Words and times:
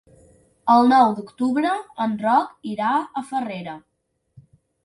El 0.75 0.89
nou 0.91 1.11
d'octubre 1.19 1.75
en 2.07 2.17
Roc 2.23 2.73
irà 2.73 2.95
a 2.99 3.25
Farrera. 3.29 3.77